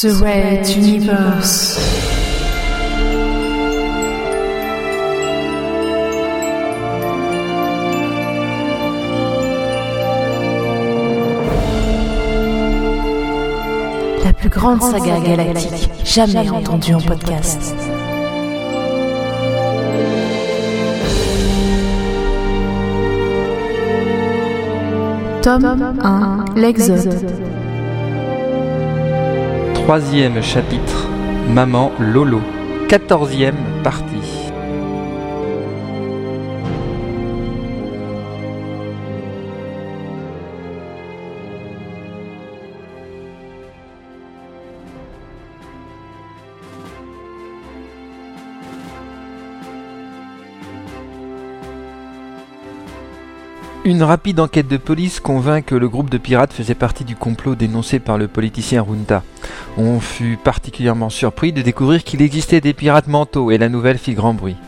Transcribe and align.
The 0.00 0.12
Red 0.22 0.68
Universe. 0.76 1.76
La 14.24 14.32
plus 14.34 14.48
grande 14.48 14.80
saga 14.82 15.18
galactique 15.18 15.90
jamais 16.04 16.48
entendue 16.48 16.94
en 16.94 17.00
podcast. 17.00 17.74
Tome 25.42 25.96
1 26.04 26.44
L'Exode. 26.54 27.57
Troisième 29.88 30.42
chapitre, 30.42 31.08
Maman 31.48 31.92
Lolo. 31.98 32.42
Quatorzième 32.90 33.56
partie. 33.82 34.17
Une 53.88 54.02
rapide 54.02 54.38
enquête 54.38 54.68
de 54.68 54.76
police 54.76 55.18
convainc 55.18 55.64
que 55.64 55.74
le 55.74 55.88
groupe 55.88 56.10
de 56.10 56.18
pirates 56.18 56.52
faisait 56.52 56.74
partie 56.74 57.04
du 57.04 57.16
complot 57.16 57.54
dénoncé 57.54 58.00
par 58.00 58.18
le 58.18 58.28
politicien 58.28 58.82
Runta. 58.82 59.22
On 59.78 59.98
fut 59.98 60.36
particulièrement 60.36 61.08
surpris 61.08 61.54
de 61.54 61.62
découvrir 61.62 62.04
qu'il 62.04 62.20
existait 62.20 62.60
des 62.60 62.74
pirates 62.74 63.06
mentaux 63.06 63.50
et 63.50 63.56
la 63.56 63.70
nouvelle 63.70 63.96
fit 63.96 64.12
grand 64.12 64.34
bruit. 64.34 64.58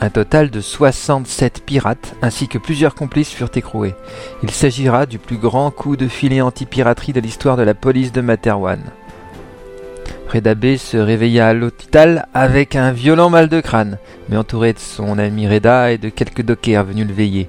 Un 0.00 0.10
total 0.10 0.50
de 0.50 0.60
67 0.60 1.62
pirates 1.64 2.16
ainsi 2.22 2.48
que 2.48 2.58
plusieurs 2.58 2.96
complices 2.96 3.30
furent 3.30 3.52
écroués. 3.54 3.94
Il 4.42 4.50
s'agira 4.50 5.06
du 5.06 5.20
plus 5.20 5.36
grand 5.36 5.70
coup 5.70 5.96
de 5.96 6.08
filet 6.08 6.40
anti-piraterie 6.40 7.12
de 7.12 7.20
l'histoire 7.20 7.56
de 7.56 7.62
la 7.62 7.74
police 7.74 8.10
de 8.10 8.20
Materwan. 8.20 8.80
Reda 10.28 10.56
se 10.76 10.96
réveilla 10.96 11.46
à 11.46 11.54
l'hôpital 11.54 12.26
avec 12.34 12.74
un 12.74 12.90
violent 12.90 13.30
mal 13.30 13.48
de 13.48 13.60
crâne, 13.60 13.98
mais 14.28 14.36
entouré 14.36 14.72
de 14.72 14.80
son 14.80 15.20
ami 15.20 15.46
Reda 15.46 15.92
et 15.92 15.98
de 15.98 16.08
quelques 16.08 16.42
dockers 16.42 16.82
venus 16.82 17.06
le 17.06 17.14
veiller. 17.14 17.48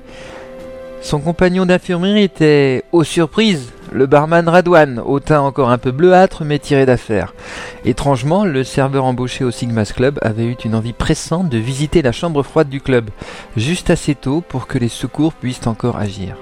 Son 1.06 1.20
compagnon 1.20 1.68
d'infirmerie 1.68 2.24
était, 2.24 2.84
aux 2.92 3.04
surprises, 3.04 3.72
le 3.92 4.08
barman 4.08 4.50
Radwan, 4.50 4.98
au 5.06 5.20
teint 5.20 5.42
encore 5.42 5.70
un 5.70 5.78
peu 5.78 5.92
bleuâtre 5.92 6.44
mais 6.44 6.58
tiré 6.58 6.88
d'affaire. 6.88 7.36
Étrangement, 7.86 8.44
le 8.44 8.64
serveur 8.64 9.06
embauché 9.06 9.44
au 9.44 9.52
Sigma's 9.52 9.94
Club 9.94 10.18
avait 10.24 10.46
eu 10.46 10.56
une 10.66 10.74
envie 10.74 10.94
pressante 10.94 11.48
de 11.48 11.60
visiter 11.60 12.02
la 12.02 12.12
chambre 12.12 12.42
froide 12.42 12.70
du 12.70 12.82
club, 12.82 13.12
juste 13.56 13.92
assez 13.92 14.16
tôt 14.16 14.42
pour 14.42 14.66
que 14.66 14.80
les 14.80 14.90
secours 14.90 15.34
puissent 15.34 15.68
encore 15.68 15.98
agir. 15.98 16.38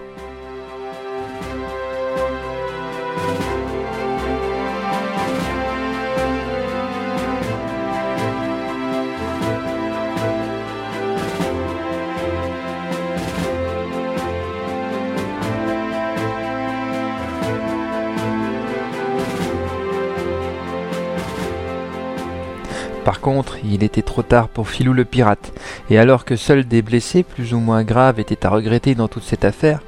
Par 23.05 23.19
contre, 23.19 23.57
il 23.65 23.83
était 23.83 24.01
trop 24.01 24.23
tard 24.23 24.47
pour 24.47 24.69
Filou 24.69 24.93
le 24.93 25.03
pirate, 25.03 25.51
et 25.89 25.97
alors 25.97 26.23
que 26.23 26.35
seuls 26.35 26.65
des 26.65 26.81
blessés 26.81 27.23
plus 27.23 27.53
ou 27.53 27.59
moins 27.59 27.83
graves 27.83 28.19
étaient 28.19 28.45
à 28.45 28.49
regretter 28.49 28.95
dans 28.95 29.09
toute 29.09 29.23
cette 29.23 29.43
affaire, 29.43 29.81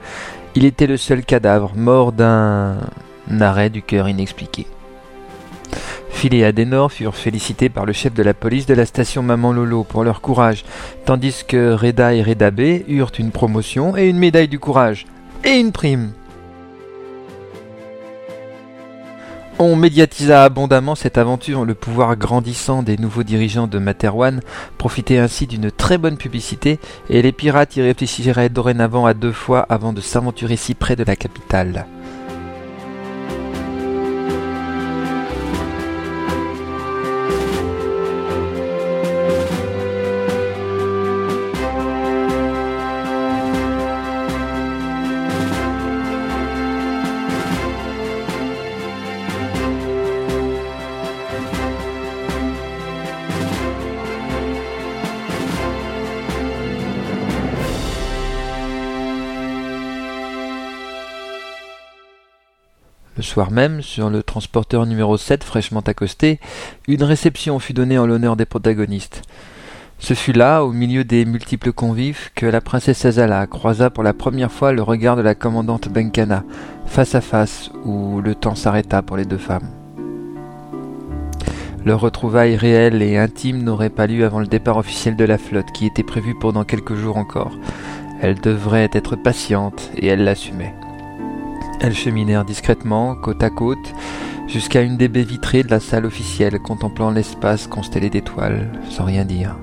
il 0.55 0.65
était 0.65 0.87
le 0.87 0.97
seul 0.97 1.23
cadavre, 1.23 1.73
mort 1.75 2.11
d'un 2.11 2.77
arrêt 3.39 3.69
du 3.69 3.81
cœur 3.81 4.09
inexpliqué. 4.09 4.67
Phil 6.09 6.33
et 6.33 6.45
Adenor 6.45 6.91
furent 6.91 7.15
félicités 7.15 7.69
par 7.69 7.85
le 7.85 7.93
chef 7.93 8.13
de 8.13 8.23
la 8.23 8.33
police 8.33 8.65
de 8.65 8.73
la 8.73 8.85
station 8.85 9.21
Maman 9.21 9.53
Lolo 9.53 9.83
pour 9.83 10.03
leur 10.03 10.21
courage, 10.21 10.65
tandis 11.05 11.43
que 11.47 11.73
Reda 11.73 12.13
et 12.13 12.23
Reda 12.23 12.51
B 12.51 12.83
eurent 12.87 13.11
une 13.19 13.31
promotion 13.31 13.97
et 13.97 14.07
une 14.07 14.17
médaille 14.17 14.47
du 14.47 14.59
courage, 14.59 15.05
et 15.43 15.57
une 15.57 15.71
prime. 15.71 16.11
On 19.57 19.77
médiatisa 19.77 20.43
abondamment 20.43 20.95
cette 20.95 21.17
aventure, 21.17 21.63
le 21.63 21.75
pouvoir 21.75 22.17
grandissant 22.17 22.83
des 22.83 22.97
nouveaux 22.97 23.23
dirigeants 23.23 23.67
de 23.67 23.79
Materwan 23.79 24.41
profitait 24.77 25.17
ainsi 25.17 25.47
d'une 25.47 25.71
très 25.71 25.97
bonne 25.97 26.17
publicité, 26.17 26.77
et 27.09 27.21
les 27.21 27.31
pirates 27.31 27.77
y 27.77 27.81
réfléchiraient 27.81 28.49
dorénavant 28.49 29.05
à 29.05 29.13
deux 29.13 29.31
fois 29.31 29.65
avant 29.69 29.93
de 29.93 30.01
s'aventurer 30.01 30.57
si 30.57 30.73
près 30.73 30.97
de 30.97 31.05
la 31.05 31.15
capitale. 31.15 31.85
Le 63.17 63.23
soir 63.23 63.49
même, 63.49 63.81
sur 63.81 64.09
le 64.09 64.23
transporteur 64.23 64.85
numéro 64.85 65.15
7 65.15 65.45
fraîchement 65.45 65.79
accosté, 65.79 66.41
une 66.87 67.03
réception 67.03 67.59
fut 67.59 67.71
donnée 67.71 67.97
en 67.97 68.05
l'honneur 68.05 68.35
des 68.35 68.45
protagonistes. 68.45 69.21
Ce 69.99 70.13
fut 70.13 70.33
là, 70.33 70.65
au 70.65 70.73
milieu 70.73 71.05
des 71.05 71.23
multiples 71.23 71.71
convives, 71.71 72.29
que 72.35 72.45
la 72.45 72.59
princesse 72.59 73.05
Azala 73.05 73.47
croisa 73.47 73.89
pour 73.89 74.03
la 74.03 74.13
première 74.13 74.51
fois 74.51 74.73
le 74.73 74.81
regard 74.81 75.15
de 75.15 75.21
la 75.21 75.33
commandante 75.33 75.87
Benkana, 75.87 76.43
face 76.87 77.15
à 77.15 77.21
face, 77.21 77.71
où 77.85 78.19
le 78.19 78.35
temps 78.35 78.55
s'arrêta 78.55 79.01
pour 79.01 79.15
les 79.15 79.23
deux 79.23 79.37
femmes. 79.37 79.69
Leur 81.85 82.01
retrouvaille 82.01 82.57
réelle 82.57 83.01
et 83.01 83.17
intime 83.17 83.63
n'aurait 83.63 83.89
pas 83.89 84.07
lieu 84.07 84.25
avant 84.25 84.39
le 84.41 84.47
départ 84.47 84.75
officiel 84.75 85.15
de 85.15 85.23
la 85.23 85.37
flotte, 85.37 85.71
qui 85.73 85.85
était 85.85 86.03
prévu 86.03 86.35
pour 86.37 86.51
dans 86.51 86.65
quelques 86.65 86.95
jours 86.95 87.15
encore. 87.15 87.53
Elle 88.21 88.41
devrait 88.41 88.89
être 88.91 89.15
patiente, 89.15 89.89
et 89.95 90.07
elle 90.07 90.25
l'assumait. 90.25 90.73
Elles 91.85 91.93
cheminèrent 91.93 92.45
discrètement, 92.45 93.13
côte 93.13 93.43
à 93.43 93.51
côte, 93.51 93.93
jusqu'à 94.47 94.81
une 94.81 94.97
des 94.97 95.07
baies 95.07 95.21
vitrées 95.21 95.61
de 95.61 95.69
la 95.69 95.79
salle 95.79 96.07
officielle, 96.07 96.57
contemplant 96.57 97.11
l'espace 97.11 97.67
constellé 97.67 98.09
d'étoiles, 98.09 98.71
sans 98.89 99.03
rien 99.05 99.23
dire. 99.23 99.55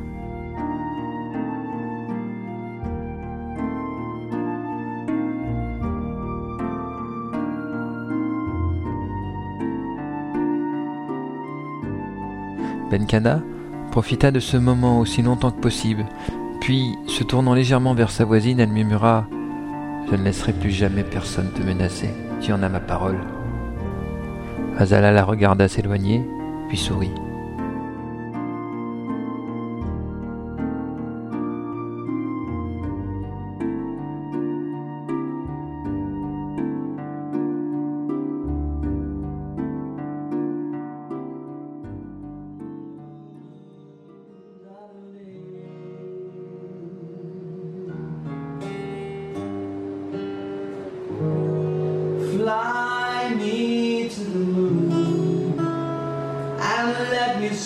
Benkana 12.89 13.43
profita 13.91 14.31
de 14.31 14.39
ce 14.39 14.57
moment 14.57 15.01
aussi 15.01 15.23
longtemps 15.23 15.51
que 15.51 15.61
possible, 15.61 16.07
puis, 16.61 16.95
se 17.09 17.25
tournant 17.25 17.55
légèrement 17.55 17.95
vers 17.95 18.13
sa 18.13 18.25
voisine, 18.25 18.61
elle 18.61 18.71
murmura 18.71 19.27
je 20.11 20.17
ne 20.17 20.25
laisserai 20.25 20.53
plus 20.53 20.71
jamais 20.71 21.05
personne 21.05 21.51
te 21.51 21.63
menacer. 21.63 22.11
Tu 22.41 22.53
en 22.53 22.63
as 22.63 22.69
ma 22.69 22.81
parole. 22.81 23.19
Azala 24.79 25.13
la 25.13 25.25
regarda 25.25 25.69
s'éloigner, 25.69 26.23
puis 26.69 26.77
sourit. 26.77 27.13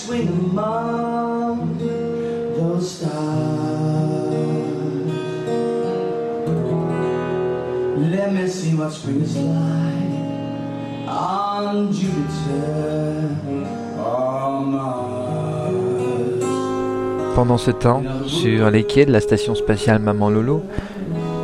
Swing 0.06 0.28
among 0.28 1.78
those 2.56 2.88
stars. 2.88 3.10
Let 7.98 8.32
me 8.32 8.46
see 8.46 8.74
what 8.76 8.92
spring 8.92 9.22
is 9.22 9.36
like 9.36 11.08
on 11.08 11.66
on 11.66 11.92
Jupiter 11.92 13.30
or 13.98 14.60
Mars. 14.60 15.74
Pendant 17.34 17.58
ce 17.58 17.72
temps, 17.72 18.02
sur 18.26 18.70
les 18.70 18.84
quais 18.84 19.06
de 19.06 19.12
la 19.12 19.20
station 19.20 19.56
spatiale 19.56 19.98
Maman 19.98 20.30
Lolo, 20.30 20.62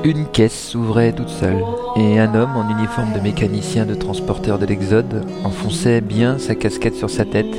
une 0.04 0.26
caisse 0.26 0.70
s'ouvrait 0.70 1.12
toute 1.12 1.28
seule 1.28 1.62
et 1.96 2.18
un 2.18 2.34
homme 2.34 2.56
en 2.56 2.70
uniforme 2.70 3.12
de 3.12 3.20
mécanicien 3.20 3.86
de 3.86 3.94
transporteur 3.94 4.58
de 4.58 4.66
l'Exode 4.66 5.24
enfonçait 5.44 6.00
bien 6.00 6.38
sa 6.38 6.54
casquette 6.54 6.94
sur 6.94 7.10
sa 7.10 7.24
tête, 7.24 7.54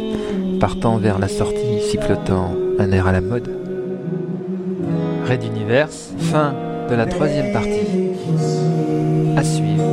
partant 0.63 0.95
vers 0.95 1.19
la 1.19 1.27
sortie, 1.27 1.81
sifflotant 1.92 2.56
un 2.80 2.89
air 2.94 3.06
à 3.06 3.12
la 3.12 3.19
mode. 3.19 3.50
Red 5.27 5.44
Universe, 5.44 6.13
fin 6.31 6.56
de 6.89 6.95
la 6.95 7.06
troisième 7.06 7.51
partie. 7.51 7.81
À 9.36 9.44
suivre. 9.44 9.83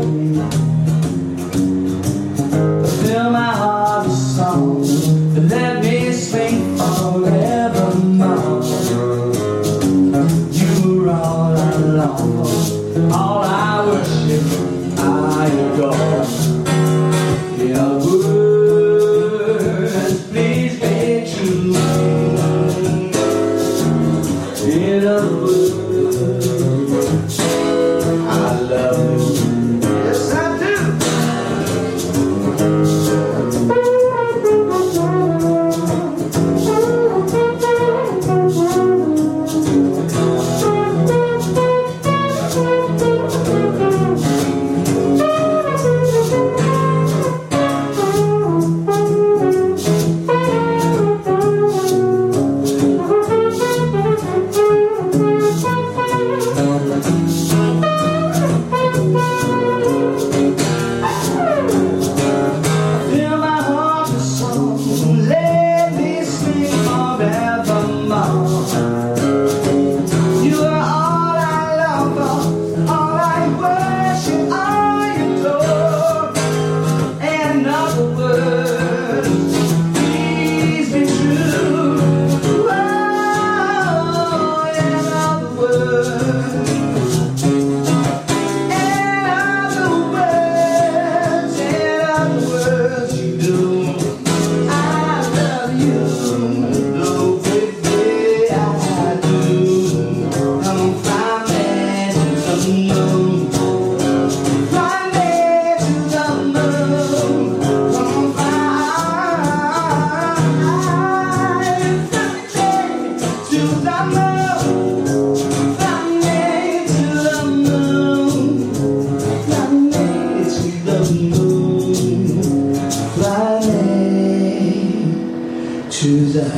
To 126.01 126.33
the 126.33 126.49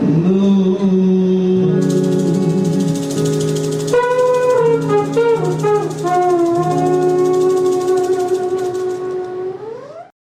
moon. 0.00 1.37